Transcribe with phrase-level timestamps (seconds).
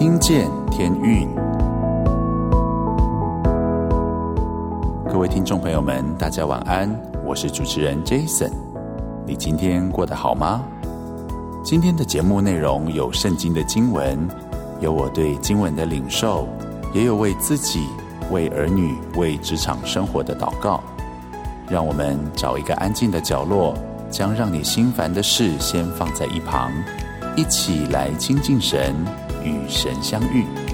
[0.00, 1.28] 听见天运，
[5.12, 6.90] 各位听众朋友们，大家晚安，
[7.22, 8.50] 我是主持人 Jason。
[9.26, 10.62] 你今天过得好吗？
[11.62, 14.26] 今天的节目内容有圣经的经文，
[14.80, 16.48] 有我对经文的领受，
[16.94, 17.86] 也有为自己、
[18.30, 20.82] 为儿女、为职场生活的祷告。
[21.68, 23.74] 让我们找一个安静的角落，
[24.08, 26.72] 将让你心烦的事先放在一旁，
[27.36, 28.94] 一起来亲近神。
[29.44, 30.69] 与神相遇。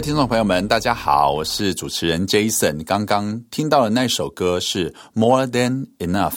[0.00, 2.82] 位听众朋友们，大家好，我是主持人 Jason。
[2.84, 6.30] 刚刚听到的那首歌是《More Than Enough》，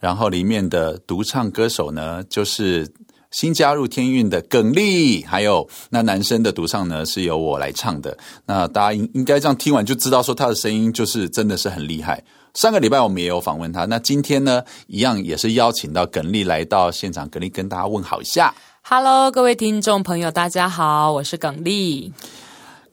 [0.00, 2.92] 然后里面的独唱歌手呢，就是
[3.30, 8.18] 新加入天韵的耿立，还有那男生的独唱呢，是由我来唱的。
[8.46, 12.20] 那大家应应该这样听完就知道，说他的声音就是真的是很厉害。
[12.54, 18.52] 上个礼拜我们也有访问他，那今天呢，一样也是邀请到耿立来到现场，耿立跟大家问好一下。
[18.82, 22.12] Hello，各位听众朋友，大家好，我是耿立。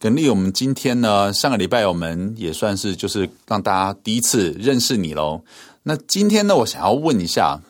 [0.02, 5.40] 耿立，我们今天呢，上个礼拜我们也算是就是让大家第一次认识你喽。
[5.84, 7.60] 那今天呢，我想要问一下，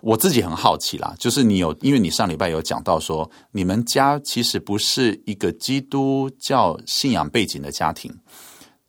[0.00, 8.16] 我自己很好奇啦，就是你有，因为你上礼拜有讲到说，你们家其实不是一个基督教信仰背景的家庭，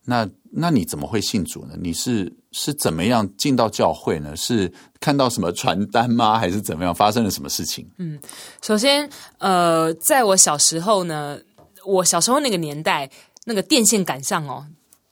[0.06, 1.74] 那那你怎么会信主呢？
[1.76, 4.36] 你是是怎么样进到教会呢？
[4.36, 6.38] 是看到什么传单吗？
[6.38, 6.94] 还是怎么样？
[6.94, 7.90] 发生了什么事情？
[7.98, 8.20] 嗯，
[8.62, 11.40] 首先，呃，在我小时候呢。
[11.86, 13.10] 我小时候那个年代，
[13.46, 14.66] 那个电线杆上哦，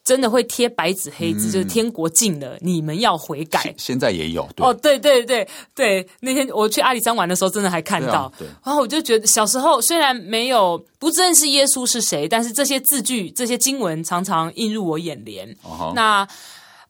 [0.04, 3.74] 真的会贴白纸黑字，嗯、就是天国近了，你们要悔改。
[3.78, 8.08] 现，在也有对哦，对对对对，那天我去阿里山玩的时候，真的还看到。
[8.08, 15.50] 对啊、对，然后我就觉得小时候虽然没有不认识耶稣是谁，但是这些字句、这些经文常常映入我眼帘。
[15.64, 16.25] 哦、那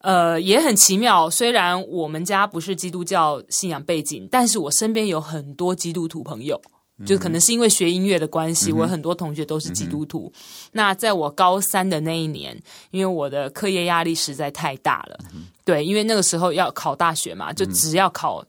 [0.01, 6.61] 呃也很奇妙，虽然我们家不是基督教信仰背景，但是我身边有很多基督徒朋友。
[7.05, 10.31] 就可能是因为学音乐的关系，嗯、我很多同学都是基督徒。
[10.33, 10.41] 嗯、
[10.71, 12.59] 那在我高三的那一年，
[12.91, 18.43] 因为我的课业压力实在太大了，嗯、对，因为那个时候要考大学嘛，就只要考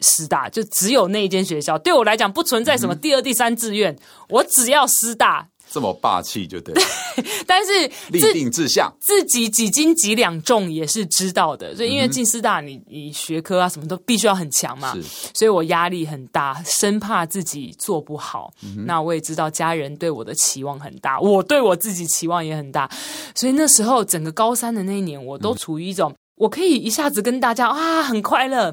[0.00, 1.78] 师大，就只有那一间学校。
[1.78, 3.98] 对我来讲，不存在什么第二、第三志愿，嗯、
[4.28, 5.48] 我只要师大。
[5.74, 6.72] 这么霸气就对，
[7.48, 11.74] 但是立定志向，自己几斤几两重也是知道的。
[11.74, 14.96] 所以因为进师大，你你学科啊什么都必须要很强嘛，
[15.34, 18.52] 所以我压力很大，生怕自己做不好。
[18.62, 22.88] 嗯、那我也知道家人对我的期望很大，我对我自己期望也很大。
[23.34, 28.72] 所以那时候整个高三的那一年，我都处于一种、嗯、我可以一下子跟大家啊很快乐，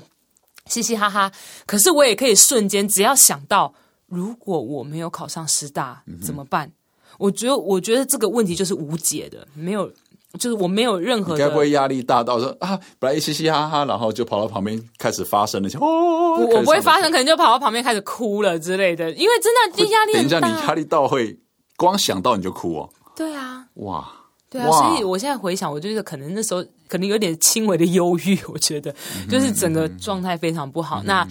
[0.67, 1.31] 嘻嘻哈哈。
[1.65, 3.73] 可是我也可以瞬间，只要想到
[4.05, 6.71] 如果我没有考上师大、嗯、怎么办？
[7.21, 9.87] 我觉得，我觉得这个问题就是无解的，没有，
[10.39, 11.39] 就是我没有任何的。
[11.45, 20.39] 该不会压力大到说啊，本来嘻嘻哈哈，然后就跑到旁边开始发声了，哦，我我不会发声，可能就跑到旁边开始哭了之类的，因为真的压力很大。
[20.39, 21.37] 等一下，你压力到会
[21.77, 22.89] 光想到你就哭哦？
[23.15, 24.11] 对啊，哇，
[24.49, 28.93] 对啊，所以我现在回想，我觉得可能那时候可能有点轻微的忧郁，我觉得
[29.29, 31.03] 就是整个状态非常不好。
[31.03, 31.27] 嗯、那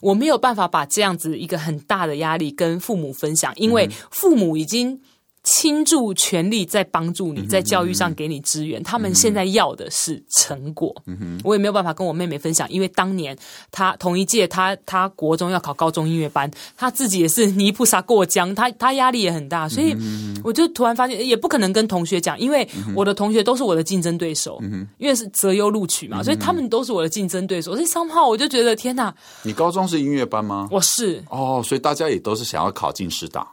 [0.00, 4.98] 我没有办法把这样子一个很大的压力跟父母分享，因为父母已经。
[5.44, 8.80] 倾注全力在帮助你，在教育上给你支援。
[8.80, 10.94] 嗯、他们现在要的是成果。
[11.06, 13.36] 嗯、我也没有办法跟我妹妹分享，因为当年
[13.70, 19.94] 她同一届，她她国中要考高中音乐班，她自己也是泥菩萨过江，她她压力也很大，所以
[20.42, 27.74] 我就突然发现，也不可能跟同学讲，因为我的同学都是我的竞争对手，嗯、因为是择优录取嘛，所以他们都是我的竞争对手。
[27.74, 29.14] 所以 somehow 我就觉得天哪！
[29.42, 30.68] 你高中是音乐班吗？
[30.70, 33.46] 我是哦，所以大家也都是想要考进师大。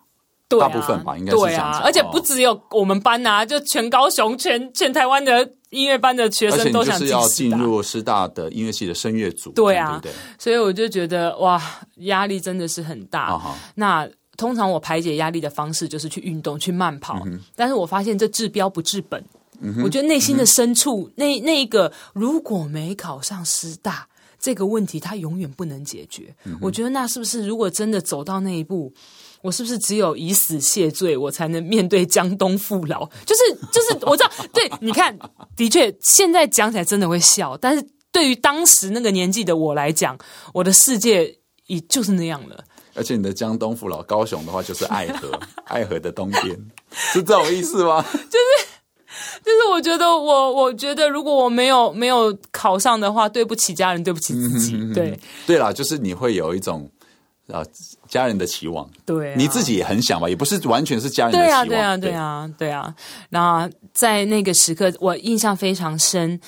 [0.58, 1.79] 对啊、大部分吧，应该是这样子。
[1.79, 9.51] 对啊，而且不只有我们班呐、啊，就全高雄、全全台湾的音乐班的学生都想进入师大的音乐系的声乐组。
[9.51, 11.62] 对啊，对对，所以我就觉得哇，
[11.98, 13.41] 压力真的是很大。
[13.75, 17.22] 那通常我排解压力的方式就是去运动、去慢跑。
[17.25, 19.24] 嗯、但是我发现这治标不治本。
[19.63, 24.08] 嗯、我觉得内心的深处，嗯、那那一个如果没考上师大
[24.39, 26.34] 这个问题，它永远不能解决。
[26.46, 28.91] 嗯、我觉得那是不是如果真的走到那一步？
[29.42, 33.06] 我是不是只有以死谢罪，我才能面对江东父老？
[33.26, 35.18] 就是就是，我知道，对，你看，
[35.56, 40.18] 的确，现在讲起来真的会笑，但是对于当时那个年纪的我来讲，
[40.54, 41.36] 我的世界
[41.68, 42.64] 已就是那样了。
[42.94, 45.32] 而且你的江东父老，高雄的话就是爱河，
[45.66, 46.56] 爱河的东边，
[46.92, 48.04] 是这种意思吗？
[48.12, 48.68] 就是
[49.44, 54.78] 就是，我觉得我我觉得，如果我没有没有考上的话，对不起家人，对不起自己。
[54.94, 55.18] 对
[55.48, 56.90] 对啦，就是你会有一种。
[57.51, 57.63] 啊，
[58.08, 62.12] 家人的期望，对、啊，你自己也很想吧，也不是完全是家人的期望，对啊，对。
[62.12, 62.96] 啊，对啊，对啊。
[63.29, 66.39] 那在那个时刻，我印象非常深。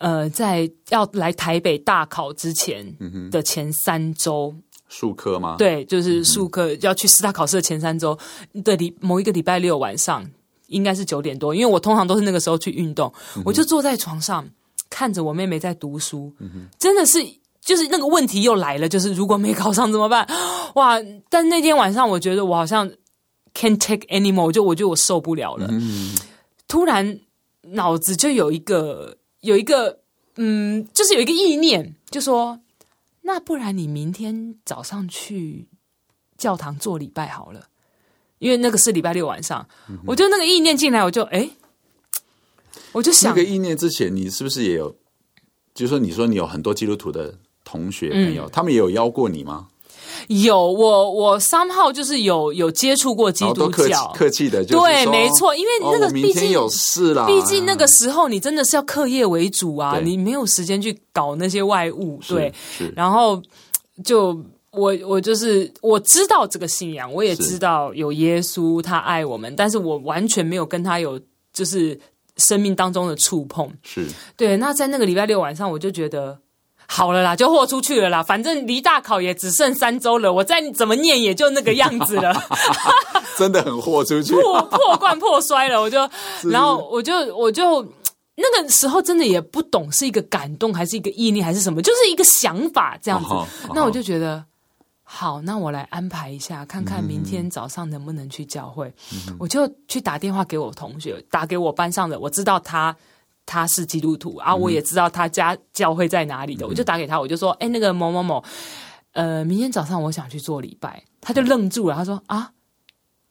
[0.00, 2.86] 呃，在要来台北大考之前
[3.32, 4.54] 的前三周，
[4.88, 5.56] 术科吗？
[5.58, 8.16] 对，就是数科、嗯、要去师大考试的前三周
[8.62, 10.24] 的礼某一个礼拜六晚上，
[10.68, 14.48] 应该是九点多，因为我通常都是那个时候去运动，嗯、我就坐在床上
[14.88, 17.18] 看着我妹妹在读书，嗯、真的是
[17.68, 20.26] 就是那个问题又来了，就是如果没考上怎么办？
[20.76, 20.98] 哇！
[21.28, 22.88] 但那天晚上我觉得我好像
[23.52, 26.16] can't take anymore，我就我觉得我受不了了，嗯、
[26.66, 27.20] 突然
[27.60, 29.98] 脑子就有一个有一个
[30.36, 32.58] 嗯，就是有一个意念，就说。
[33.20, 35.68] 那不然你明天早上去
[36.38, 37.66] 教堂做礼拜好了，
[38.38, 39.68] 因为那个是礼拜六晚上。
[39.90, 41.50] 嗯、我就那个意念进来，我就哎，
[42.92, 44.96] 我就想那个意念之前，你是不是也有？
[45.74, 47.38] 就是说，你说你有很多基督徒的
[47.70, 49.66] 同学朋友，嗯、他们也有邀过你吗？
[50.28, 62.52] 有我，我三号就是有有接触过基督教，客气的，对，没错，因为那个毕竟有事啦，毕竟那个时候你真的是要课业为主啊，你没有时间去搞那些外物，对，
[62.96, 63.40] 然后
[64.02, 64.36] 就
[64.70, 71.20] 我我就是我知道这个信仰，我也知道有耶稣，他爱我们，但是我完全没有跟他有
[71.52, 71.98] 就是
[72.38, 74.06] 生命当中的触碰，是。
[74.36, 74.56] 对。
[74.56, 76.38] 那在那个礼拜六晚上，我就觉得。
[76.90, 78.22] 好了啦，就豁出去了啦。
[78.22, 82.34] 反正离大考也只剩三周了，我再怎么念也就那个样子了。
[83.36, 85.78] 真的很豁出去，破破罐破摔了。
[85.78, 85.98] 我就，
[86.50, 87.86] 然后我就我就
[88.36, 93.28] 那个时候真的也不懂是一个感动还是一个意念还是什么，就是一个想法这样子。
[93.28, 93.72] Uh uh.
[93.74, 94.42] 那我就觉得
[95.04, 98.84] 好，那我来安排一下，看看明天早上能不能去教会。
[99.10, 99.36] Mm hmm.
[99.38, 102.96] 我就去打电话给我同学，打给我班上的，我知道他。
[103.50, 108.44] 他是基督徒啊，我也知道他家教会在哪里的，嗯、我就打给他，我就说：“哎，那个某某某，
[109.12, 112.50] 呃，明天早上我想去做礼拜。”他就愣住了，他说：“啊，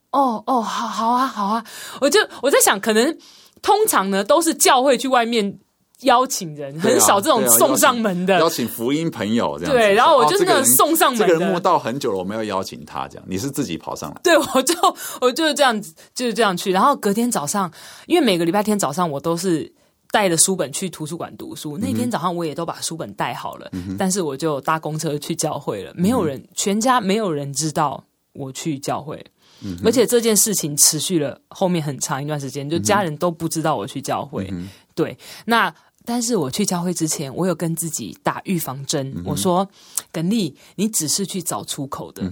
[0.10, 1.64] 哦哦，好好啊，好啊。”
[2.02, 3.16] 我就我在想，可能
[3.62, 5.60] 通常呢都是教会去外面
[6.02, 9.72] 邀请人，啊、很少这种送上门的，啊啊、邀，请福音朋友这样。
[9.72, 14.20] 对，然后我就那个送上门的，哦这个、人摸到很久了，我没有邀请他，这样你是自己跑上来？
[14.24, 14.74] 对，我就
[15.22, 16.72] 我就是这样子，就是这样去。
[16.72, 17.72] 然后隔天早上，
[18.08, 19.77] 因为每个礼拜天早上我都是。
[20.12, 25.94] 带着书本去图书馆读书，那天早上我也都把书本带好了，嗯、但是我就搭公车去教会了。
[25.96, 29.26] 没有人，嗯、全家没有人知道我去教会，
[29.62, 34.48] 嗯、而且这件事情持续了后面很长一段时间，就家人都不知道我去教会。
[34.52, 35.74] 嗯、对，那
[36.06, 39.68] 但是我去教会之前，我有跟自己打预防针，嗯、我说
[40.14, 42.24] ：“耿丽，你只是去找出口的。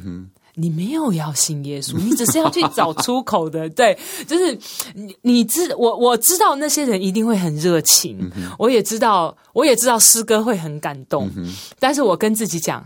[0.55, 3.69] 嗯”你没有要信耶稣，你只是要去找出口的。
[3.75, 3.97] 对，
[4.27, 4.57] 就是
[4.93, 11.29] 你，你知我，我知道那些人一定会很热情，嗯、我也知道，我也知道诗歌会很感动。
[11.35, 12.85] 嗯、但是我跟自己讲，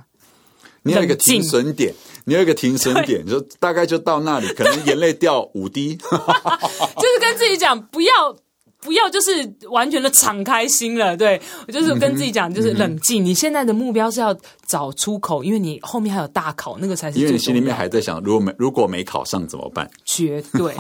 [0.84, 1.94] 你有一个停损点，
[2.26, 8.12] 你有一个停损点，就大概就到那里，可能眼泪掉五滴， 就是跟自己讲不要。
[8.82, 9.32] 不要就是
[9.70, 13.24] 完全的敞开心了，对，我就是跟自己讲，就是冷静。
[13.24, 17.20] 你现在的目标是要找出口，因为你后面还有大考，那个才是。
[17.20, 19.90] 因为你心里面还在想，如果没如果没考上怎么办？
[20.06, 20.74] 绝对，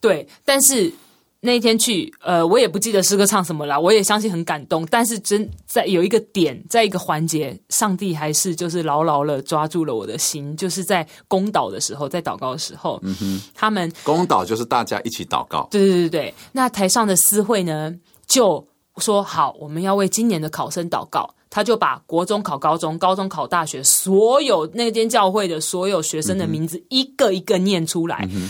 [0.00, 0.92] 对，但是。
[1.42, 4.86] 那一天去，呃，我也不记得诗歌唱什么啦，我也相信很感动。
[4.90, 16.34] 但是真在有一个点，在一个环节，上帝还是就是牢牢的抓住了我的心，就是在公祷的时候，在祷告的时候，嗯哼，他们公祷就是大家一起祷告，对对对对。
[16.52, 17.94] 那台上的司会呢，
[18.26, 18.66] 就
[18.98, 21.34] 说好，我们要为今年的考生祷告。
[21.52, 28.24] 他就把国中考高中、高中考大学，所有那间教会的所有学生的名字一个一个念出来。
[28.30, 28.48] 嗯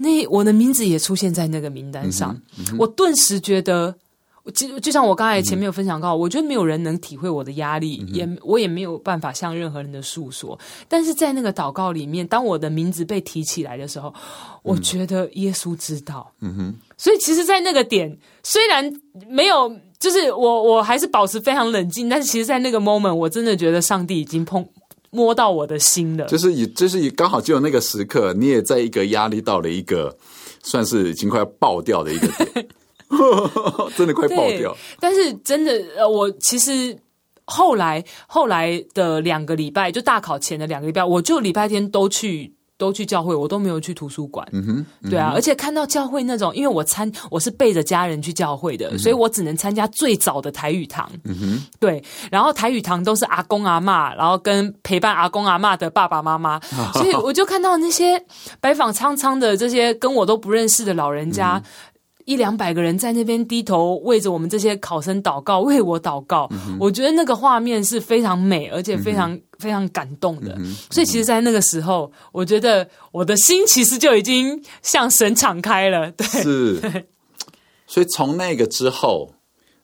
[0.00, 3.92] 那我的名字也出现在那个名单上，嗯嗯、我顿时觉得，
[4.54, 10.56] 就就像我刚才前面有分享到，嗯、我觉得没有人能体会我的压力，嗯、也我也没有办法向任何人的诉说。
[10.88, 14.14] 但是在那个祷告里面，当我的名字被提起来的时候，
[14.62, 16.32] 我觉得耶稣知道。
[16.40, 18.88] 嗯哼，所以其实，在那个点，虽然
[19.28, 24.64] 没有，就是我我还是保持非常冷静，但是其实，在那个 moment，我真的觉得上帝已经碰。
[25.10, 30.16] 摸到我的心了，就是以，就是以刚好就有那个时刻，你也在一个压力到了一个
[30.62, 32.68] 算是已经快要爆掉的一个点，
[33.96, 34.76] 真的快爆掉。
[35.00, 36.96] 但是真的，呃，我其实
[37.44, 42.52] 后来后来的两个礼拜，就大考前的两个礼拜，我就礼拜天都去。
[42.78, 44.46] 都去教会，我都没有去图书馆。
[44.52, 51.10] 嗯哼，嗯哼对啊，而且看到教会那种，因为我参我是背着家人去教会的，嗯、所以我只能参加最早的台语堂。
[51.24, 58.24] 嗯哼，对，然后台语堂都是阿公阿妈，然后跟陪伴阿公阿妈的爸爸妈妈，哦、 所以我就看到那些
[58.60, 61.56] 白发苍苍的这些跟我都不认识的老人家。
[61.56, 61.62] 嗯
[62.28, 66.46] 一两百个人在那边低头为着我们这些考生祷告，为我祷告。
[66.50, 70.54] 嗯、我觉得那个画面是非常美，而且非常、嗯、非常感动的。
[70.90, 76.12] 所以，其实，在那个时候，我觉得我的心其实就已经向神敞开了。
[76.12, 76.78] 对，是。
[76.80, 77.06] 对
[77.88, 79.32] 所以，从那个之后，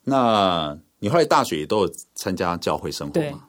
[0.04, 3.44] 那你后来大学也都有参加教会生活吗？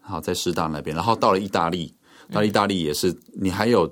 [0.00, 1.92] 好在师大那边，然后到了意大利，
[2.30, 3.90] 到意大利也是，你还有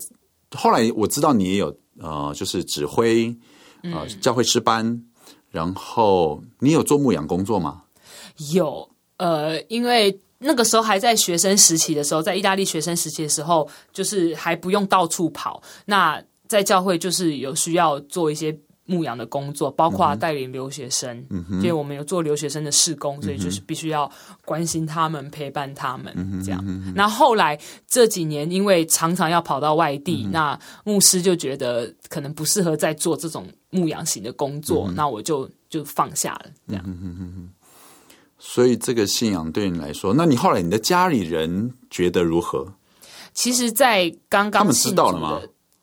[0.55, 3.37] 后来我知道你也有呃，就是指挥
[3.83, 5.03] 呃教会师班，
[5.51, 7.83] 然后你有做牧养工作吗？
[8.53, 18.57] 有，呃，因为那个时候还在学生时期的时候，在意大利学生时期的时候，就是还不用到处跑，那在教会就是有需要做一些。
[18.89, 24.11] 牧羊的工作，包括带领留学生，嗯、因为我们有做留学生的事工，嗯、所以就是必须要
[24.47, 26.65] 关心他们、陪伴他们，嗯、这样。
[26.95, 36.47] 那后来这几年，因为常常要跑到外地，嗯、那牧师就觉得可能不适合再做这种牧羊型的工作，嗯、那我就就放下了。
[36.67, 37.51] 这样、嗯嗯嗯。
[38.39, 42.67] 所以这个信仰对你来说，那你后来你的家里人觉得如何？
[43.35, 45.41] 其实，在刚刚他们知道了吗？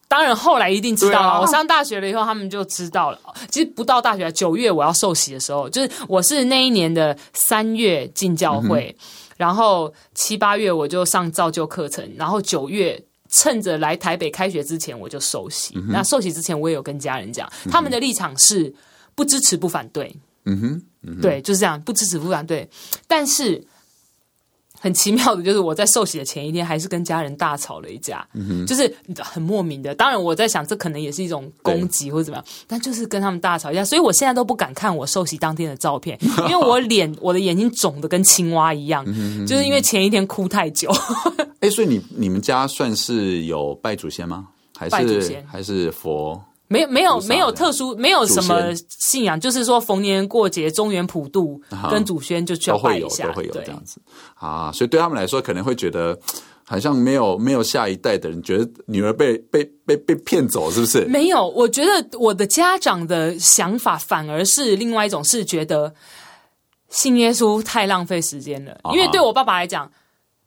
[0.07, 1.27] 当然，后来一定知道了。
[1.29, 3.19] 啊、我上大学了以后，他们就知道了。
[3.49, 9.05] 其实不到大学九月我要受洗的时候，就是我是那一年的三月进教会，嗯、
[9.37, 15.73] 然后七八月我就上造就课程，然后九月趁着来台北开学之前我就受洗。
[15.75, 18.73] 嗯、那受洗之前，我也有跟家人讲，嗯、他们的立场是
[19.15, 20.15] 不支持不反对。
[20.45, 22.69] 嗯哼，嗯哼对，就是这样，不支持不反对，
[23.07, 23.65] 但是。
[24.85, 29.95] 很奇妙的，就是我在受洗的前一天，还是跟家人大吵了一架，嗯、哼就是很莫名的。
[29.95, 36.15] 当然，我在想，这可能也是一种攻击或者怎么样，但就是跟他们大吵一架，所以我现在都不敢看我受洗当天的照片，
[36.47, 40.91] 因为我脸、我的眼睛肿的跟青蛙一样，嗯、哼就是因为前一天哭太久。
[41.61, 44.49] 哎，所以你你们家算是有拜祖先吗？
[44.77, 46.39] 还是拜祖先还是佛？
[46.67, 54.01] 没有没有没有特殊没有什么信仰，就是说逢年过节、中原普渡跟祖先就去要拜一下，都会有，都会有这样子
[54.35, 54.71] 啊。
[54.71, 56.17] 所以对他们来说，可能会觉得
[56.63, 61.05] 好像没有没有下一代的人，觉得女儿被被被被骗走，是不是？
[61.05, 65.93] 没有，我觉得我的家长的想法反而是另外一种，是觉得
[66.89, 69.91] 信耶稣太浪费时间了，因为对我爸爸来讲。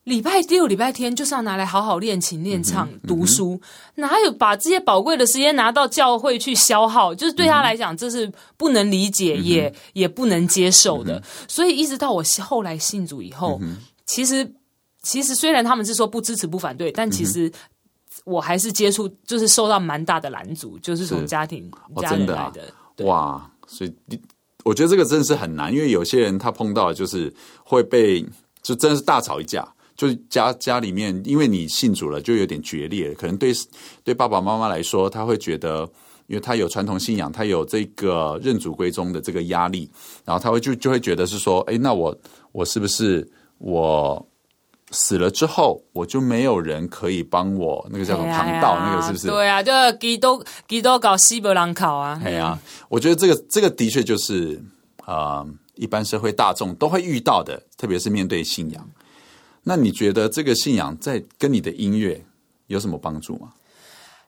[0.08, 3.60] 礼拜六、礼拜天就是要拿来好好练琴、练唱、嗯、读书，
[3.94, 7.14] 嗯、哪有把这些宝贵的时间拿到教会去消耗？
[7.14, 11.16] 就是对他来讲，这是不能理解，嗯、也也不能接受的。
[11.16, 14.50] 嗯、所以一直到我后来信主以后，嗯、其实
[15.02, 17.52] 其实虽然他们是说不支持、不反对，但其实
[18.24, 23.04] 我还是接触，就是受到蛮大的拦阻，就是从家庭是家人来的。
[23.04, 23.92] 哇，所以
[24.64, 27.30] 我觉得这个真的是很难，因为有些人他碰到就是
[27.62, 28.24] 会被
[28.62, 29.66] 就真的是大吵一架。
[29.98, 33.12] 就是家家里面，因为你信主了，就有点决裂。
[33.14, 33.52] 可能对
[34.04, 35.80] 对爸爸妈妈来说，他会觉得，
[36.28, 39.90] 因为他有传统信仰，他有这个认祖归宗的这个压力，
[40.24, 42.16] 然后他会就就会觉得是说，哎，那我
[42.52, 44.24] 我是不是我
[44.92, 48.78] 死了之后，我就没有人可以帮我那个叫什么旁道？
[48.78, 49.26] 那个是不是？
[49.26, 52.20] 对啊，就基督基督搞西伯兰考啊。
[52.22, 52.56] 对呀，
[52.88, 54.62] 我觉得这个这个的确就是
[55.04, 58.88] 啊、呃，一般社会大众都会遇到的，特别是面对信仰。
[59.68, 62.24] 那你觉得这个信仰在跟你的音乐
[62.68, 63.52] 有什么帮助吗？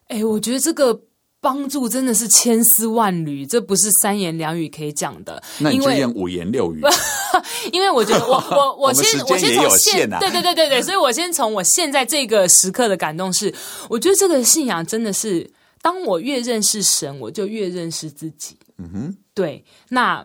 [0.05, 1.01] 哎，我觉得这个
[1.39, 5.41] 帮助真的是千丝万缕，这不是三言两语可以讲的。
[5.57, 6.81] 那你就用五言六语。
[7.73, 13.51] 因为我觉得我我我先 我，我先从现、啊、对对对对对，所以我先从我现在这个时刻的感动是，
[13.89, 15.49] 我觉得这个信仰真的是，
[15.81, 18.55] 当我越认识神，我就越认识自己。
[18.77, 19.65] 嗯哼，对。
[19.89, 20.23] 那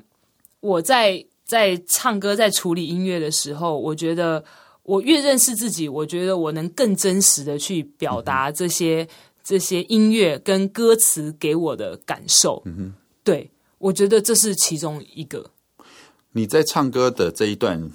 [0.60, 4.44] 我在在唱歌、在处理音乐的时候，我觉得。
[4.86, 9.08] 我越认识自己，我觉得我能更真实的去表达这些、嗯、
[9.42, 12.62] 这些音乐跟歌词给我的感受。
[12.64, 12.94] 嗯哼，
[13.24, 15.50] 对，我觉得这是其中一个。
[16.30, 17.90] 你在唱歌的这一段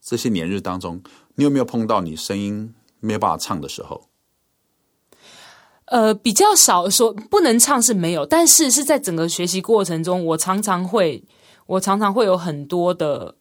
[0.00, 1.00] 这些年日当中，
[1.36, 4.08] 你有没有碰到你声音没有办法唱的时候？
[5.84, 11.22] 呃，比较少说不能唱是没有，但是是在整个学习过程中，我常常会，
[11.66, 13.36] 我常常会有很多的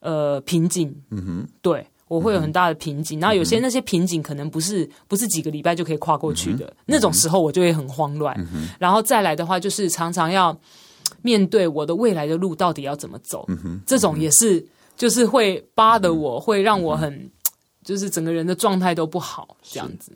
[0.00, 1.02] 呃瓶颈。
[1.10, 1.86] 嗯哼，对。
[2.08, 8.36] 我会有很大的瓶颈，然后有些那些瓶颈可能不是不是几个礼拜就可以跨过去的，那种时候我就会很慌乱。
[8.78, 10.56] 然后再来的话，就是常常要
[11.22, 13.46] 面对我的未来的路到底要怎么走，
[13.84, 14.64] 这种也是
[14.96, 17.28] 就是会扒的我，会让我很
[17.84, 20.12] 就是整个人的状态都不好这样子。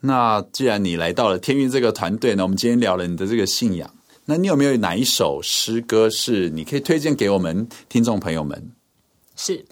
[0.00, 3.90] 那既然你来到了天运这个团队呢，我们今天聊了你的这个信仰，
[4.24, 8.70] 那你有没有哪一首诗歌是你可以推荐给我们听众朋友们？
[9.36, 9.64] 是。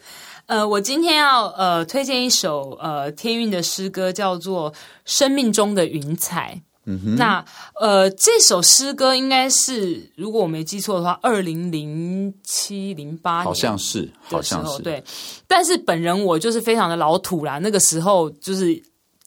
[0.46, 4.72] 呃，我今天要呃推荐一首呃天韵的诗歌，叫做
[5.04, 6.54] 《生命中的云彩》。
[6.88, 7.44] 嗯哼，那
[7.80, 15.02] 呃这首诗歌应该是，如果我没记错的话，二零零七零八年，好像是，好像是对。
[15.48, 18.80] 但是本人我就是非常的老土啦，那个时候就是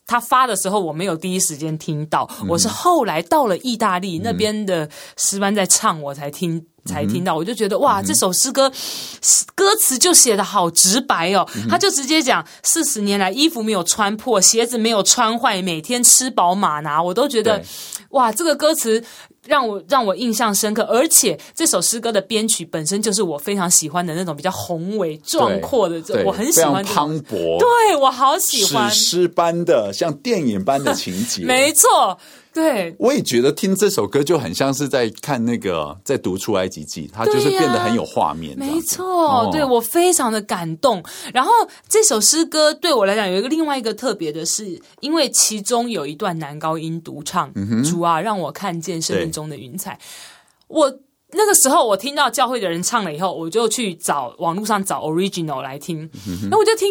[0.09, 6.65] 他发的时候，我没有第一时间听到，嗯、我是后来到了意大利、嗯、那边的诗班在唱，我才听。
[6.85, 8.71] 才听到，我就觉得哇，这首诗歌
[9.53, 17.61] 歌词就写得好直白哦，他就直接讲四十年来衣服没有穿破，鞋子没有穿坏，每天吃饱马拿，我都觉得
[18.11, 19.03] 哇，这个歌词。
[19.45, 32.17] 让我让我印象深刻，而且这首诗歌的编曲本身就是我非常喜欢的那种比较宏伟壮阔的，这我很喜欢，磅礴，对我好喜欢，史诗般的像电影般的情节， 没错。
[32.59, 38.57] 对，我也觉得听这首歌就很像是在看那个在读出埃及记，它就是变得很有画面。
[38.59, 41.01] 没错，哦、对我非常的感动。
[41.33, 41.51] 然后
[41.87, 49.97] 这首诗歌对我来讲有一个另外一个特别的是，因为其中有一段男高音独唱，嗯、主啊，让我看见生命中的云彩。
[50.67, 50.93] 我
[51.31, 56.09] 那个时候我听到教会的人唱了以后，我就去找网络上找 original 来听，
[56.51, 56.89] 那、嗯、我就听，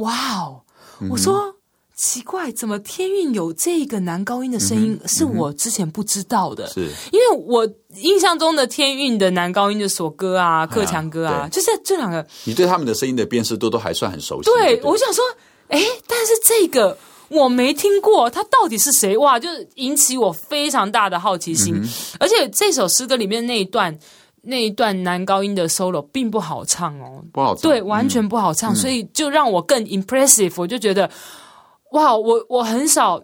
[0.00, 0.62] 哇哦，
[1.10, 1.48] 我说。
[1.48, 1.54] 嗯
[2.02, 4.98] 奇怪，怎么天韵有这个男高音的声音？
[5.06, 6.66] 是我之前不知道的。
[6.66, 12.26] 是因为我印象中的天韵的男高音的所歌啊、克强哥啊，就是这两个。
[12.42, 14.50] 你对他们的声音的辨识度都还算很熟悉。
[14.50, 15.22] 对，我想说，
[15.68, 19.16] 哎，但是这个我没听过，他到底是谁？
[19.18, 21.80] 哇，就是引起我非常大的好奇心。
[22.18, 23.96] 而且这首诗歌里面那一段
[24.40, 30.54] 那一段男高音的 solo 并不好唱哦，不好唱，对，完全不好唱，所以就让我更 impressive。
[30.56, 31.08] 我就觉得。
[31.92, 33.22] 哇，我我很少，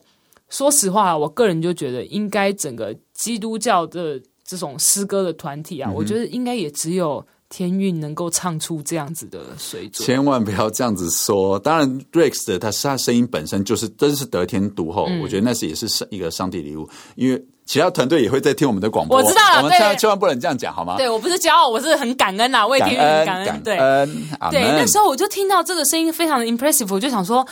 [0.49, 10.07] 说实话，我个人就觉得，应该整个基督教的这种诗歌的团体啊，嗯、我觉得应该也只有天韵能够唱出这样子的水准。
[10.07, 11.59] 千万不要这样子说。
[11.59, 16.89] 当然，Rex 的他他声音本身就是真是得天独厚，嗯、我觉得那是也是一个上帝礼物。
[17.17, 20.97] 因为其他团队也会在听我们的广播，我知道了，我们千万千万不能这样讲，好吗？
[20.99, 23.47] 对，我不是骄傲，我是很感恩呐，为天韵感恩。
[23.47, 27.47] 感恩对，恩对，那时候我就听到这个声音非常的 impressive，我就想说。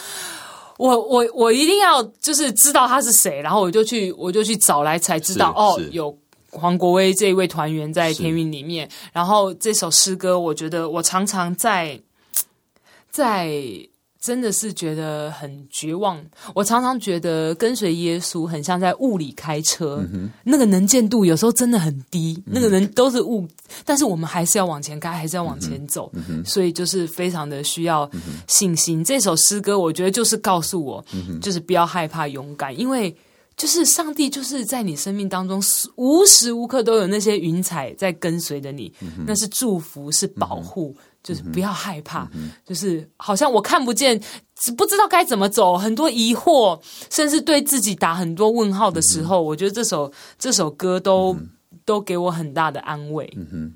[0.78, 6.16] 我我我一定要就是知道他是谁，然后我就去我就去找来才知道哦，有
[6.50, 12.00] 黄国威这一位团员在天韵里面，然后这首诗歌，我觉得我常常在
[13.10, 13.50] 在。
[14.26, 16.20] 真的是觉得很绝望。
[16.52, 23.46] 我常常觉得跟随耶稣很像在雾里开车，嗯、那个能见度有时候真的很低，嗯、那个人都是雾，
[23.84, 26.10] 但是我们还是要往前开，还是要往前走。
[26.28, 28.10] 嗯、所以就是非常的需要
[28.48, 29.00] 信心。
[29.00, 33.16] 嗯、这首诗歌，我觉得就是告诉我，嗯、就是不要害怕，勇敢，因为
[33.56, 35.62] 就是上帝就是在你生命当中
[35.94, 40.92] 无时无刻都有那些云彩在跟随着你，嗯、那是祝福，是保护。
[40.98, 42.30] 嗯就是不要害怕，
[42.64, 44.16] 就是好像我看不见，
[44.76, 51.48] 不知道该怎么走，很多疑惑，甚至对自己打很多问号的时候，嗯、我觉得这首这首歌都、嗯、
[51.84, 53.28] 都给我很大的安慰。
[53.36, 53.74] 嗯哼，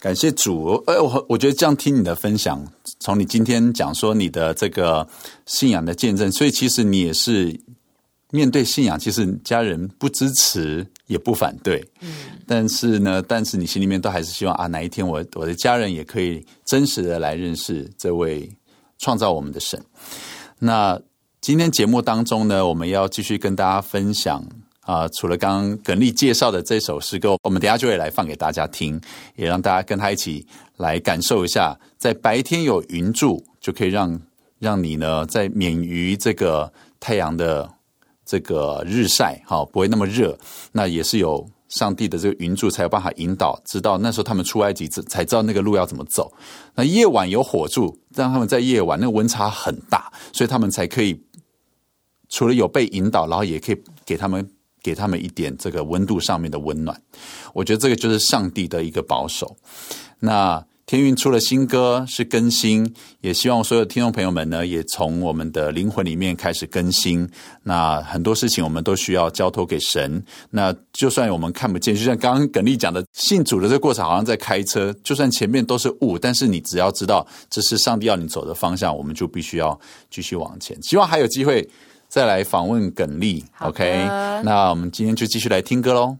[0.00, 0.82] 感谢主。
[0.88, 2.66] 哎，我我觉得这样听你的分享，
[2.98, 5.06] 从你今天讲说你的这个
[5.46, 7.60] 信仰的见证，所以其实你也是。
[8.34, 12.10] 面对信仰，其实家人不支持也不反对，嗯，
[12.46, 18.50] 但是呢，但是你心里面都还是希望啊，哪一天我我的家人也可以真实的来认识这位
[18.98, 19.78] 创造我们的神。
[20.58, 20.98] 那
[21.42, 24.42] 今天节目当中呢，我们要继续跟大家分享
[24.80, 28.98] 啊，除了刚刚耿立介绍的这首诗歌，我们等下就会来放给大家听，
[29.36, 30.46] 也让大家跟他一起
[30.78, 34.18] 来感受一下，在白天有云柱，就可以让
[34.58, 37.70] 让你呢，在免于这个太阳的。
[38.32, 40.34] 这个日晒哈不会那么热，
[40.72, 46.32] 那也是有上帝的这个云柱才有办法引导，知道那时候他们出埃及才知道那个路要怎么走。
[46.74, 51.22] 那夜晚有火柱，让他们在夜晚那个温差很大，所以他们才可以
[52.30, 54.50] 除了有被引导，然后也可以给他们
[54.82, 56.98] 给他们一点这个温度上面的温暖。
[57.52, 59.54] 我觉得这个就是上帝的一个保守。
[60.20, 60.64] 那。
[60.92, 67.26] 天韵出了新歌，是更新，也希望所有听众朋友们呢，也从我们的灵魂里面开始更新。
[67.62, 70.22] 那很多事情我们都需要交托给神。
[70.50, 80.76] 那就算我们看不见，就像刚刚耿立讲的，信主的这个过程好像在开车，就算前面都是雾，但是你只要知道这是上帝要你走的方向，我们就必须要继续往前。
[80.82, 81.66] 希望还有机会
[82.06, 83.42] 再来访问耿立。
[83.60, 84.04] OK，
[84.44, 86.18] 那我们今天就继续来听歌喽。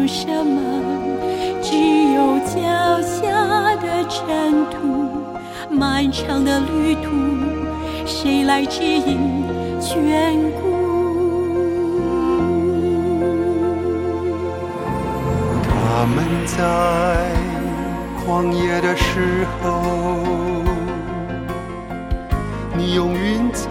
[0.00, 0.58] 为什么
[1.60, 1.76] 只
[2.14, 2.56] 有脚
[3.02, 5.36] 下的尘土
[5.68, 7.10] 漫长的旅途
[8.06, 9.44] 谁来指引
[9.78, 10.70] 眷顾？
[15.68, 16.56] 他们在
[18.24, 19.82] 旷野的时候
[22.74, 23.68] 你用云彩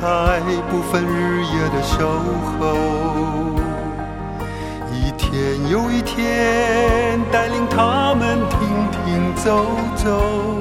[0.70, 2.08] 不分日夜的守
[2.60, 3.49] 候。
[5.70, 8.60] 有一天带领他们停
[9.06, 10.58] 停走走，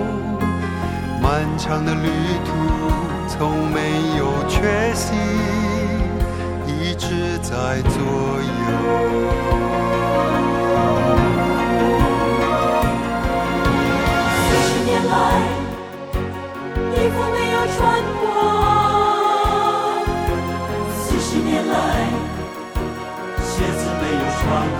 [1.22, 2.10] 漫长的旅
[2.44, 2.50] 途
[3.26, 3.80] 从没
[4.18, 5.14] 有缺席，
[6.66, 8.58] 一直在左右。
[14.44, 15.12] 四十年来
[16.92, 17.78] 衣服没有穿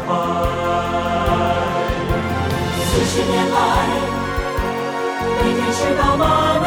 [0.08, 0.14] 四
[3.04, 3.56] 十年来，
[5.42, 6.57] 每天吃饱吗？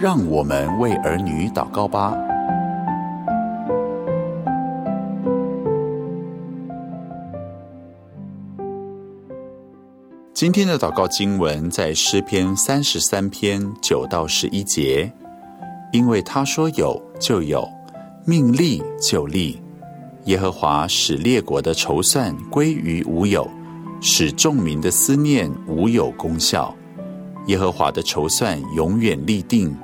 [0.00, 2.12] 让我们为儿女祷告吧。
[10.34, 15.10] 今天的祷告经文在诗篇三十三篇九到十一节，
[15.92, 17.66] 因为他说有就有，
[18.26, 19.62] 命立就立。
[20.24, 23.48] 耶和华使列国的筹算归于无有，
[24.00, 26.74] 使众民的思念无有功效。
[27.46, 29.76] 耶和华的筹算永远立定。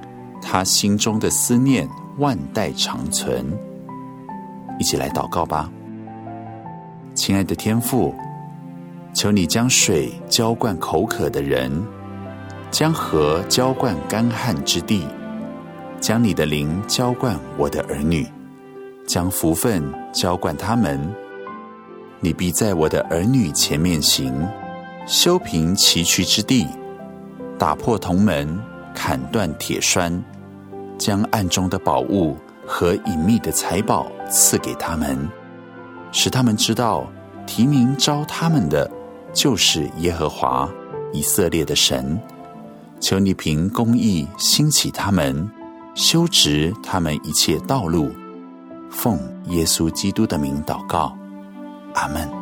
[0.42, 3.44] 他心中的思念万代长存，
[4.78, 5.70] 一起来祷告吧。
[7.14, 8.14] 亲爱的天父，
[9.12, 11.70] 求你将水浇灌口渴的人，
[12.70, 15.06] 将河浇灌干旱之地，
[16.00, 18.26] 将你的灵浇灌我的儿女，
[19.06, 20.98] 将福分浇灌他们，
[22.20, 24.34] 你必在我的儿女前面行，
[25.06, 26.66] 修平崎岖之地，
[27.60, 28.58] 打破铜门，
[28.94, 30.24] 砍断铁栓，
[30.96, 32.34] 将暗中的宝物
[32.66, 35.28] 和隐秘的财宝赐给他们，
[36.10, 37.06] 使他们知道
[37.46, 38.90] 提名召他们的
[39.34, 40.66] 就是耶和华
[41.12, 42.18] 以色列的神。
[42.98, 45.50] 求你凭公义兴起他们，
[45.94, 48.10] 修直他们一切道路。
[48.90, 49.18] 奉
[49.48, 51.14] 耶稣基督的名祷告，
[51.92, 52.39] 阿门。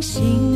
[0.00, 0.49] 心。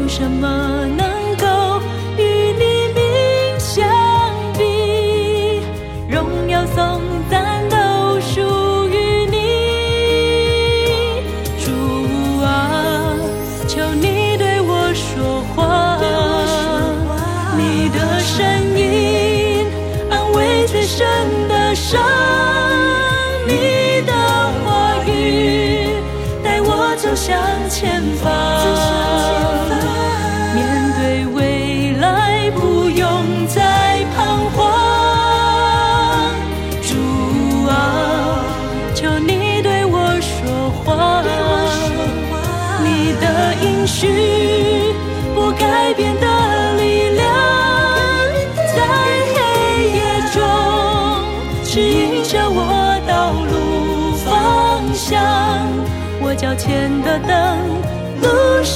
[0.00, 1.17] 有什么难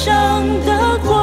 [0.04, 1.22] 上的光。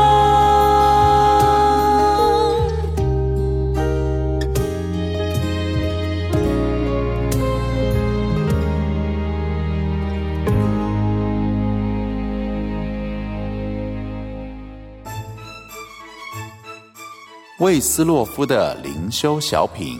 [17.59, 19.99] 魏斯洛夫的灵修小品。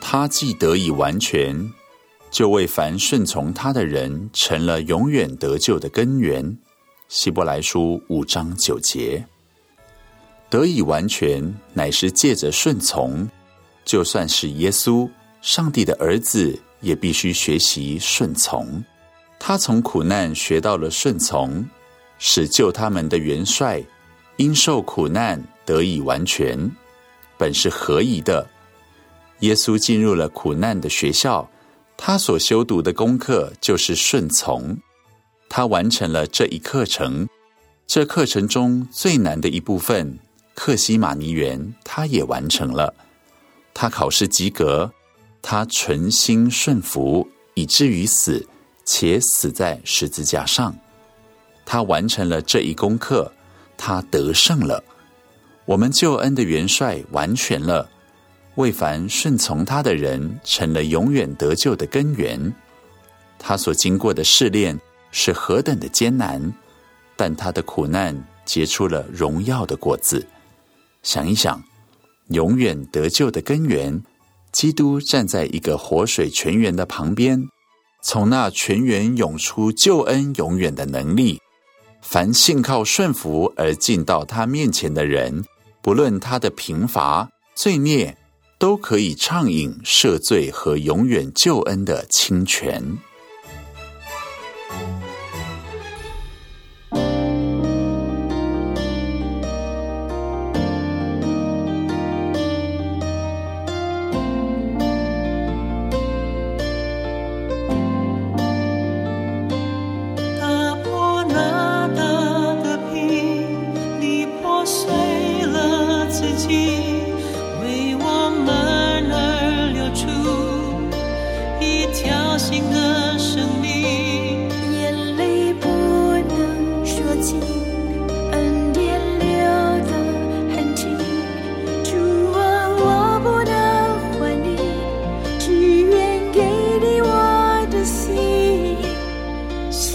[0.00, 1.72] 他既得以完全，
[2.30, 6.56] 就为凡顺从他的人成了永远得救的根源。
[7.08, 9.24] 希伯来书五章九节，
[10.48, 13.28] 得以完全，乃是借着顺从。
[13.84, 15.10] 就算是耶稣，
[15.42, 18.82] 上帝的儿子，也必须学习顺从。
[19.40, 21.68] 他从苦难学到了顺从，
[22.18, 23.82] 使救他们的元帅
[24.36, 26.70] 因受苦难得以完全，
[27.36, 28.48] 本是合宜的。
[29.40, 31.48] 耶稣进入了苦难的学校，
[32.02, 34.74] 他所修读的功课就是顺从。
[35.50, 37.28] 他完成了这一课程，
[37.86, 40.18] 这课程中最难的一部分，
[40.54, 42.94] 克西马尼园，他也完成了。
[43.74, 44.90] 他考试及格，
[45.42, 48.48] 他存心顺服，以至于死，
[48.86, 50.74] 且死在十字架上。
[51.66, 53.30] 他完成了这一功课，
[53.76, 54.82] 他得胜了。
[55.66, 57.90] 我们救恩的元帅完全了，
[58.56, 62.52] 为凡顺从他的人，成了永远得救的根源。
[63.38, 64.78] 他所经过的试炼
[65.10, 66.52] 是何等的艰难，
[67.16, 70.26] 但他的苦难结出了荣耀的果子。
[71.02, 71.62] 想一想，
[72.28, 74.02] 永远得救的根源，
[74.52, 77.42] 基督站在一个活水泉源的旁边，
[78.02, 81.40] 从那泉源涌出救恩永远的能力。
[82.02, 85.44] 凡信靠顺服而进到他面前的人，
[85.80, 88.16] 不论他的贫乏罪孽，
[88.60, 92.98] 都可以畅饮赦罪和永远救恩的清泉。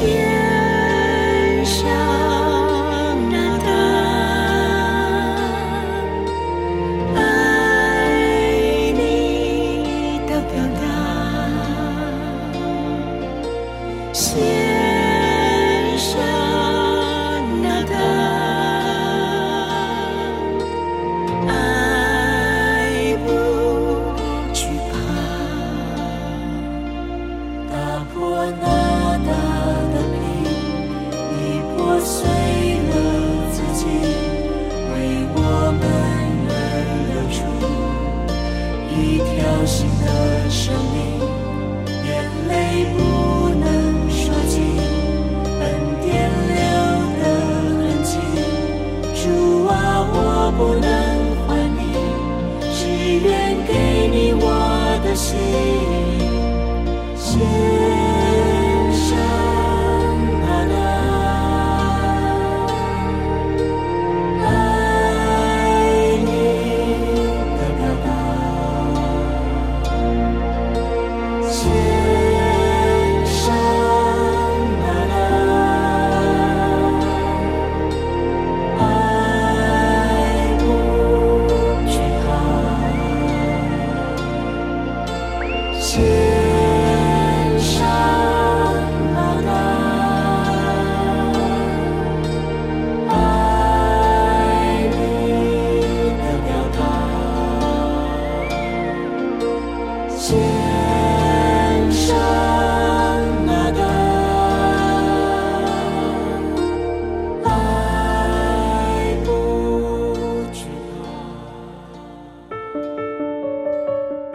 [0.05, 0.34] yeah.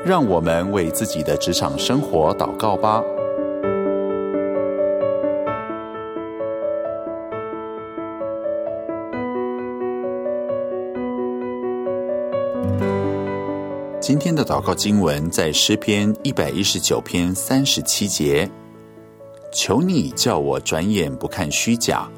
[0.03, 3.03] 让我们为自己的职场生活祷告吧。
[14.01, 18.51] 今天的祷告经文在诗篇一百一十九篇三十七节，
[19.53, 22.11] 求你叫我转眼不看虚假，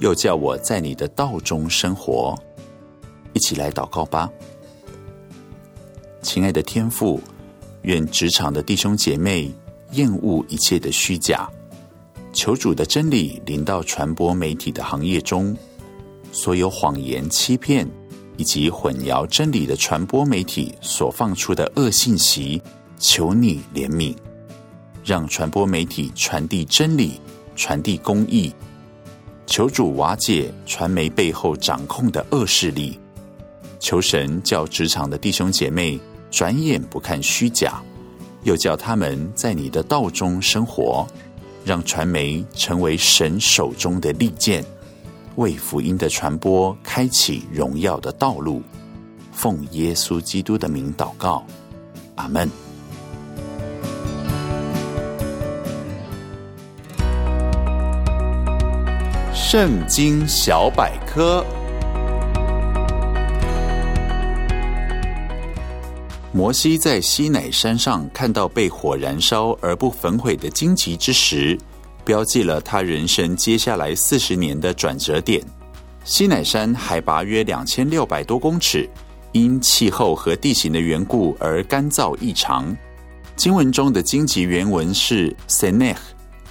[0.00, 2.36] 又叫我在你的道中生活。
[3.32, 4.28] 一起来祷告吧，
[6.28, 7.18] 亲爱的天父。
[7.84, 9.50] 愿职场的弟兄姐妹
[9.92, 11.48] 厌恶一切的虚假，
[12.34, 15.56] 求主的真理临到传播媒体的行业中，
[16.30, 17.88] 所有谎言、欺骗
[18.36, 22.60] 以及混淆真理的传播媒体所放出的恶信息，
[22.98, 24.14] 求你怜悯，
[25.02, 27.18] 让传播媒体传递真理、
[27.56, 28.52] 传递公义。
[29.46, 33.00] 求主瓦解传媒背后掌控的恶势力，
[33.80, 35.98] 求神叫职场的弟兄姐妹。
[36.30, 37.80] 转眼不看虚假，
[38.42, 41.06] 又叫他们在你的道中生活，
[41.64, 44.64] 让传媒成为神手中的利剑，
[45.36, 48.62] 为福音的传播开启荣耀的道路。
[49.32, 51.44] 奉耶稣基督的名祷告，
[52.16, 52.48] 阿门。
[59.32, 61.44] 圣经小百科。
[66.30, 71.58] 摩西在西乃山上看到被火燃烧而不焚毁的荆棘之时，
[72.04, 75.42] 标记了他人生接下来四十年的转折点。
[76.04, 78.88] 西乃山海拔约两千六百多公尺，
[79.32, 82.76] 因气候和地形的缘故而干燥异常。
[83.34, 85.96] 经文中的荆棘原文是 senech，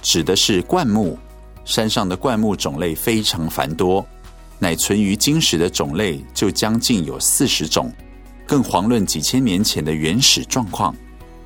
[0.02, 1.16] 指的是灌木。
[1.64, 4.04] 山上的灌木种类非常繁多，
[4.58, 7.92] 乃存于今时的种类就将近有四十种，
[8.48, 10.96] 更遑论几千年前的原始状况。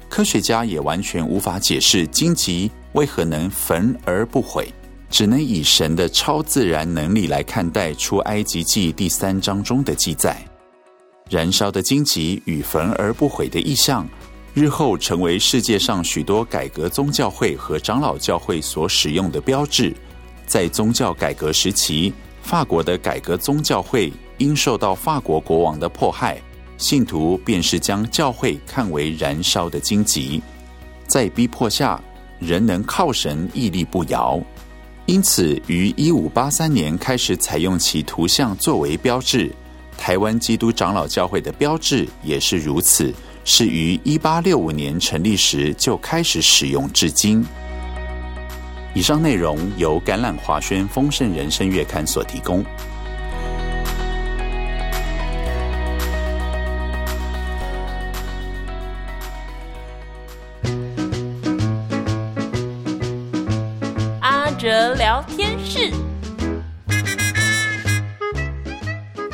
[0.08, 4.72] 科学家也完全无法解释荆棘为何能焚而不毁，
[5.10, 10.40] 只能以神的超自然能力来看待出埃及记第三章中的记载。
[11.28, 14.06] 燃烧的荆棘与焚而不毁的意象，
[14.54, 19.92] 日后成为世界上许多改革宗教会和长老教会所使用的标志。
[20.46, 26.38] 在宗教改革时期，法国的改革宗教会因受到法国国王的迫害，
[26.82, 30.42] 信徒便是将教会看为燃烧的荆棘，
[31.06, 32.02] 在逼迫下
[32.40, 34.40] 仍能靠神屹立不摇。
[35.06, 39.50] 因此，于一五八三年开始采用其图像作为标志。
[39.96, 43.14] 台湾基督长老教会的标志也是如此，
[43.44, 47.44] 是于一八六五年成立时就开始使用至今。
[48.94, 52.64] 以上内容由橄榄华轩丰盛人生月刊所提供。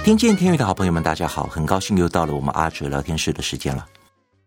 [0.09, 3.85] 听见天宇的好朋友们，大家好，很高兴又到了我们阿哲聊天室的时间了。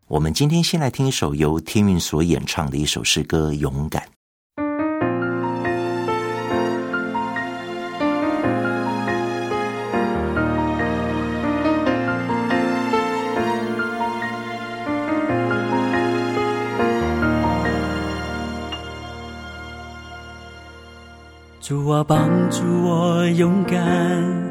[0.07, 4.01] 我们今天先来听一首由天韵所演唱的一首诗歌《勇敢》。
[21.61, 24.50] 主啊，帮助我勇敢，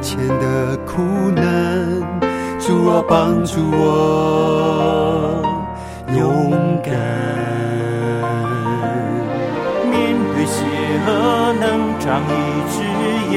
[0.00, 1.02] 前的苦
[1.34, 1.42] 难。
[2.58, 5.42] 主啊，帮助我
[6.16, 6.92] 勇敢。
[9.88, 9.94] 面
[10.34, 10.64] 对邪
[11.06, 11.08] 恶，
[11.60, 11.64] 能
[12.00, 12.32] 长一
[12.72, 12.74] 只
[13.30, 13.36] 眼；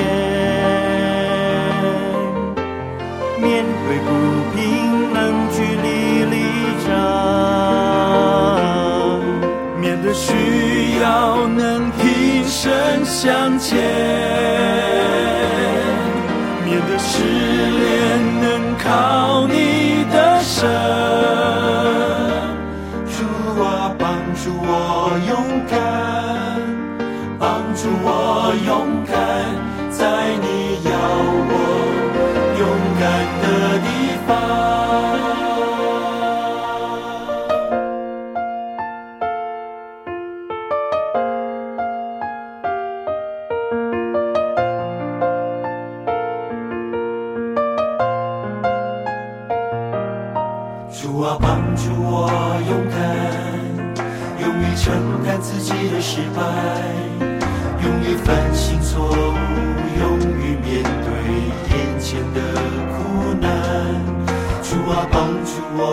[3.40, 3.48] 面
[3.86, 4.08] 对不
[4.56, 4.58] 平，
[5.14, 5.18] 能
[5.52, 5.88] 据理
[6.26, 6.36] 力
[6.86, 6.88] 争；
[9.80, 10.28] 面对需
[11.02, 12.08] 要，能挺。
[12.52, 13.78] 身向前，
[20.62, 20.99] 的
[65.82, 65.84] 我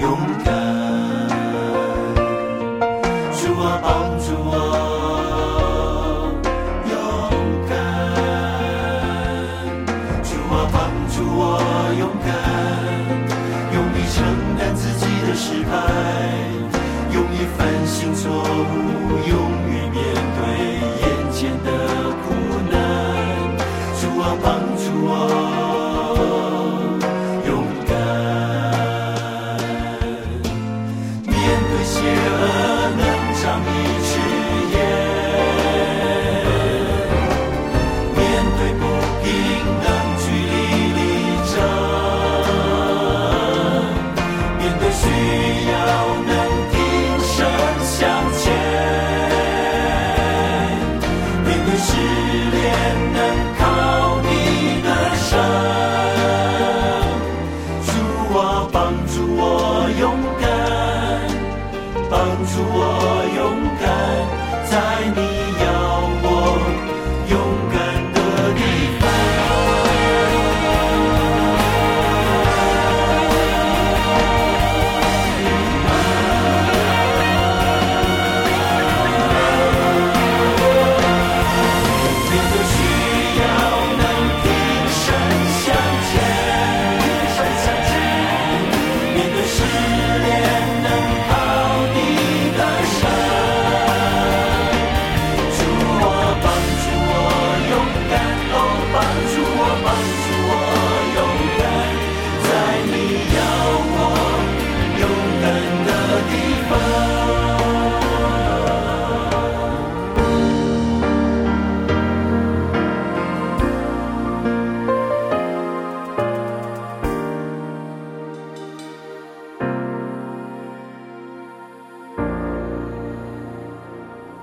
[0.00, 0.04] 勇
[0.44, 0.48] 敢。
[3.32, 3.86] 主啊帮
[4.18, 4.52] 助我
[6.90, 6.92] 勇
[7.68, 7.70] 敢。
[10.24, 10.76] 主啊帮
[11.10, 11.40] 助我
[11.98, 12.47] 勇敢。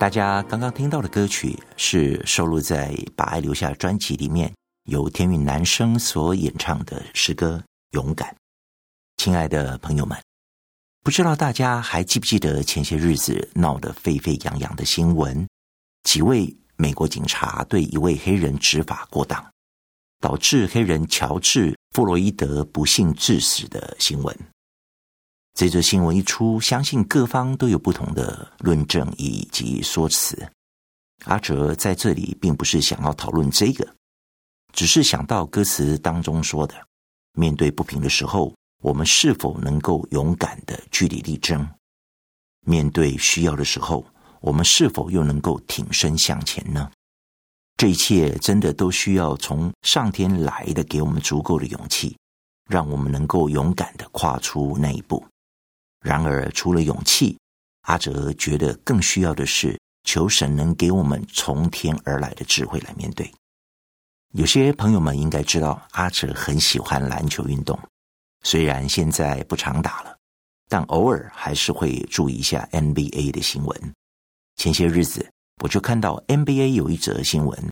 [0.06, 4.53] 大家刚刚听到的歌曲是收录在《把爱留下》专辑里面，
[4.84, 7.58] 由天韵男声所演唱的诗歌
[7.93, 8.30] 《勇敢》。
[9.18, 10.16] 亲爱的朋友们，
[11.01, 15.43] 不知道大家还记不记得前些日子闹得沸沸扬扬的新闻？
[16.03, 19.43] 几位美国警察对一位黑人执法过当，
[20.20, 24.38] 导致黑人乔治·弗洛伊德不幸致死的新闻。
[25.56, 30.45] 这则新闻一出，相信各方都有不同的论证以及说辞。
[31.24, 33.88] 阿哲在这里并不是想要讨论这个，
[34.74, 36.76] 只是想到歌词当中说的：
[37.39, 38.53] 面对不平的时候，
[38.84, 41.66] 我们是否能够勇敢的据理力争？
[42.66, 44.06] 面对需要的时候，
[44.41, 46.91] 我们是否又能够挺身向前呢？
[47.78, 52.18] 这一切真的都需要从上天来的，给我们足够的勇气，
[52.70, 55.26] 让我们能够勇敢的跨出那一步。
[56.06, 57.36] 然而，除了勇气，
[57.82, 63.28] 阿哲觉得更需要的是求神能给我们从天而来的智慧来面对。
[64.34, 67.80] 有些朋友们应该知道，阿哲很喜欢篮球运动，
[68.43, 70.16] 虽然现在不常打了，
[70.70, 73.93] 但偶尔还是会注意一下 NBA 的新闻。
[74.58, 75.28] 前些日子，
[75.64, 77.72] 我就看到 NBA 有一则新闻，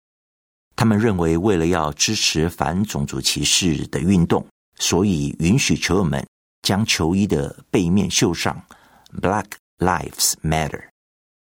[0.75, 4.43] 他们认为为了要支持反种族歧视的运动，
[4.79, 6.25] 所以允许球友们。
[6.64, 8.66] 将球衣的背面绣上
[9.22, 9.45] “Black
[9.78, 10.89] Lives Matter”，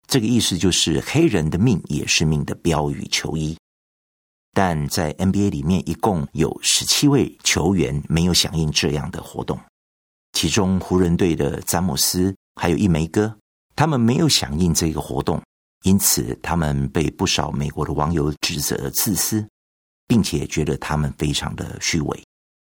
[0.06, 3.56] 这个意思就是黑人的命也是命的标语球衣。
[4.52, 9.60] 但在 NBA 里面，一共有十七位球员没有响应这样的活动，
[10.32, 13.36] 其中湖人队的詹姆斯还有一枚哥，
[13.74, 15.42] 他们没有响应这个活动，
[15.84, 19.46] 因此他们被不少美国的网友指责自私，
[20.08, 22.24] 并且觉得他们非常的虚伪。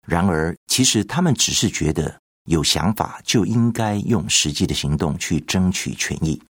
[0.08, 6.42] 然而，其实他们只是觉得有想法就应该用实际的行动去争取权益，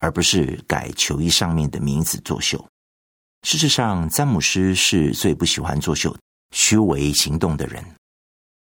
[0.00, 2.62] 而不是改球衣上面的名字作秀。
[3.42, 6.16] 事实上，詹姆斯是最不喜欢作秀、
[6.50, 7.84] 虚伪行动的人。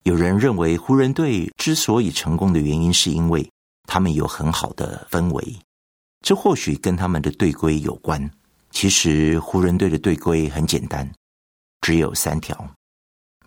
[0.05, 3.51] 有人认为，湖人队之所以成功的原因，是因为
[3.85, 5.57] 他们有很好的氛围，
[6.21, 8.31] 这或许跟他们的队规有关。
[8.71, 11.11] 其实，湖人队的队规很简单，
[11.81, 12.71] 只有三条。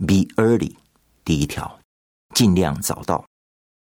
[0.04, 0.76] Be early，
[1.24, 1.80] 第一条，
[2.34, 3.24] 尽量早到；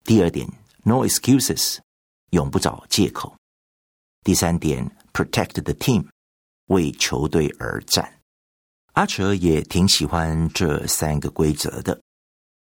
[0.04, 0.46] 第二点
[0.82, 1.78] ，No excuses，
[2.30, 3.34] 永不找借口；
[4.22, 6.06] 第三点，Protect the team，
[6.66, 8.20] 为球队而战。
[8.92, 11.98] 阿哲也挺喜欢这三个规则的。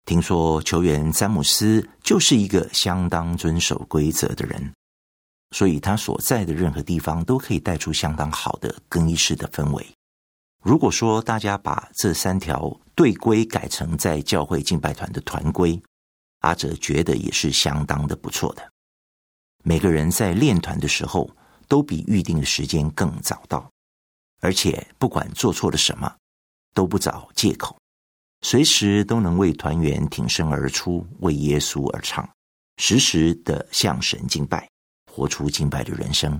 [0.05, 4.71] 听说球员詹姆斯就是一个相当遵守规则的人，
[5.49, 9.83] 所以他所在的任何地方都可以带出相当好的更衣室的氛围。
[10.61, 15.81] 如果说大家把这三条队规改成在教会敬拜团的团规，
[16.41, 18.71] 阿哲觉得也是相当的不错的。
[19.63, 21.29] 每个人在练团的时候
[21.67, 23.67] 都比预定的时间更早到，
[24.39, 26.15] 而且不管做错了什么，
[26.75, 27.75] 都不找借口，
[28.41, 32.27] 随时都能为团员挺身而出，为耶稣而唱，
[32.77, 34.69] 时时的向神敬拜，
[35.11, 36.39] 活出敬拜的人生。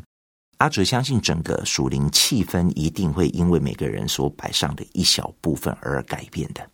[0.62, 6.70] 阿哲相信，整个属灵气氛一定会因为每个人所摆上的一小部分而改变的。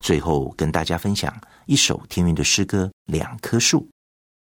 [0.00, 1.32] 最后，跟大家分享
[1.66, 3.82] 一首天韵的诗歌《两棵树》，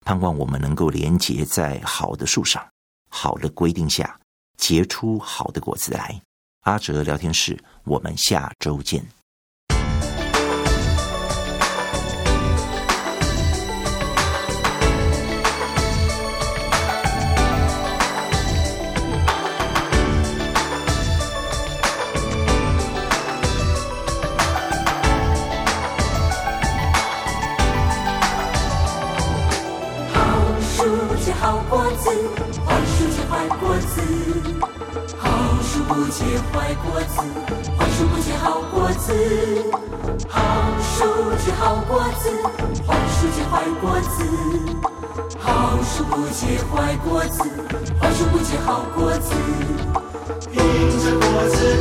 [0.06, 2.62] 盼望我们能够连结在好的树上，
[3.10, 4.20] 好的规定下，
[4.58, 6.22] 结出好的果子来。
[6.64, 9.21] 阿哲聊天室，我们下周见。
[41.50, 42.30] 好果子，
[42.86, 44.24] 坏树结坏果子；
[45.40, 47.42] 好树不结坏果子，
[48.00, 49.34] 坏树不结好果子。
[50.52, 50.62] 凭
[51.00, 51.81] 着果子。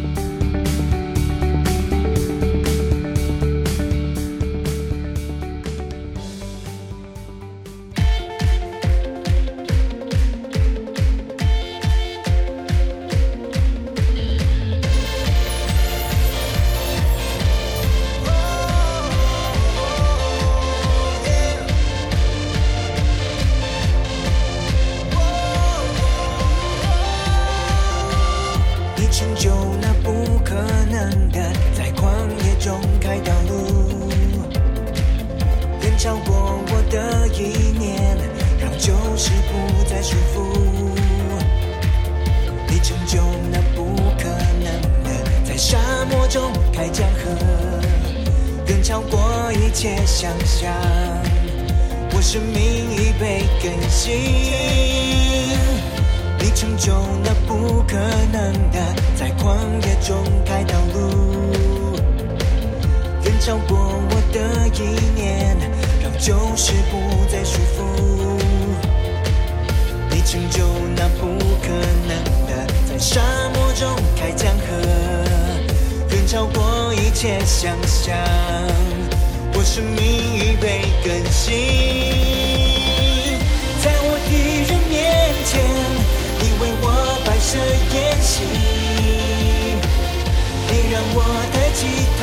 [90.91, 91.23] 让我
[91.53, 91.87] 抬起
[92.19, 92.21] 头，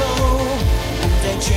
[1.00, 1.54] 不再绝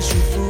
[0.00, 0.40] 束缚。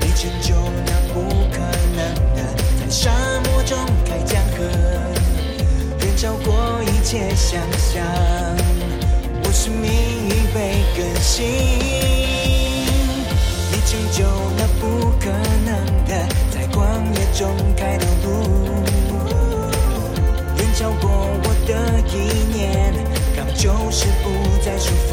[0.00, 0.54] 你成就
[0.86, 1.14] 那不
[1.50, 1.58] 可
[1.96, 1.98] 能
[2.34, 2.38] 的，
[2.80, 3.10] 在沙
[3.44, 4.62] 漠中开江河，
[6.00, 8.02] 远超过一切想象。
[9.42, 11.44] 我生命已被更新，
[13.70, 14.24] 你成就
[14.56, 15.30] 那不可
[15.64, 15.68] 能
[16.06, 16.10] 的，
[16.50, 16.78] 在旷
[17.14, 17.42] 野中
[17.76, 18.26] 开道路，
[20.56, 21.10] 远超过
[21.42, 21.70] 我的
[22.08, 22.12] 意
[22.56, 22.94] 念，
[23.36, 24.24] 让旧事不
[24.64, 25.12] 再束缚。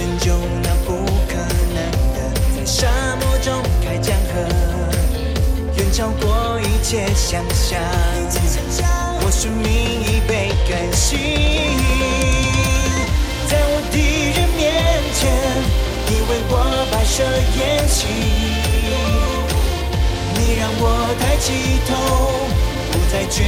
[0.00, 0.32] 你成就
[0.62, 0.92] 那不
[1.26, 1.34] 可
[1.74, 1.76] 能
[2.14, 2.16] 的，
[2.56, 2.86] 在沙
[3.16, 4.32] 漠中开江河，
[5.76, 7.80] 远超过一切想象。
[9.20, 11.18] 我生命已被更新，
[13.48, 14.72] 在我敌人面
[15.14, 15.34] 前，
[16.06, 16.54] 你为我
[16.92, 17.24] 摆设
[17.56, 18.06] 筵席，
[20.38, 20.84] 你让我
[21.18, 21.46] 抬起
[21.88, 21.90] 头，
[22.92, 23.42] 不再绝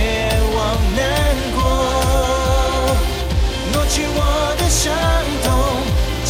[0.57, 0.59] 望
[0.97, 0.99] 难
[1.55, 1.63] 过，
[3.73, 4.19] 抹去我
[4.59, 4.93] 的伤，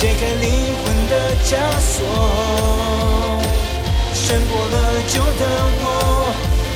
[0.01, 0.51] 解开灵
[0.83, 1.99] 魂的枷锁，
[4.15, 4.75] 胜过了
[5.09, 5.45] 旧的
[5.83, 5.87] 我，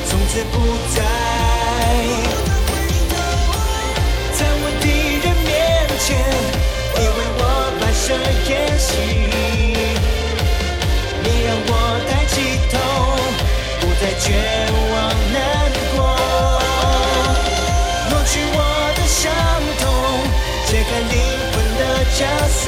[0.06, 0.54] 从此不
[0.94, 0.96] 再。
[4.36, 4.84] 在我敌
[5.24, 5.48] 人面
[6.00, 6.06] 前，
[6.96, 7.40] 你为我
[7.80, 8.04] 摆设
[8.44, 8.46] 筵
[8.78, 8.92] 席，
[11.22, 11.72] 你让我
[12.06, 12.34] 抬起
[12.70, 12.76] 头，
[13.80, 14.26] 不再绝
[14.92, 14.94] 望
[15.32, 15.34] 难
[15.96, 15.96] 过，
[18.10, 18.58] 抹去我
[18.94, 19.32] 的伤
[19.80, 19.82] 痛，
[20.66, 21.12] 解开灵
[21.54, 21.82] 魂的
[22.18, 22.20] 枷
[22.52, 22.62] 锁，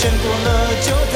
[0.00, 1.09] 见过了就